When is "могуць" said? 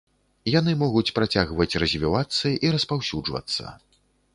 0.83-1.13